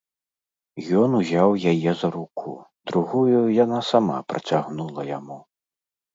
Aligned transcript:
Ён 1.01 1.09
узяў 1.19 1.53
яе 1.71 1.91
за 1.99 2.09
руку, 2.15 2.49
другую 2.93 3.43
яна 3.63 3.79
сама 3.93 4.17
працягнула 4.35 5.01
яму. 5.13 5.39